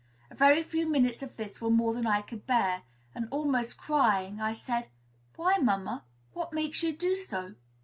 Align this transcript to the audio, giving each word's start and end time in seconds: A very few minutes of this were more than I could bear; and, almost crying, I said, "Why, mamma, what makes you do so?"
A 0.31 0.35
very 0.35 0.63
few 0.63 0.89
minutes 0.91 1.21
of 1.21 1.37
this 1.37 1.61
were 1.61 1.69
more 1.69 1.93
than 1.93 2.07
I 2.07 2.23
could 2.23 2.47
bear; 2.47 2.81
and, 3.13 3.27
almost 3.29 3.77
crying, 3.77 4.41
I 4.41 4.51
said, 4.51 4.87
"Why, 5.35 5.57
mamma, 5.61 6.05
what 6.33 6.53
makes 6.53 6.81
you 6.81 6.91
do 6.91 7.15
so?" 7.15 7.53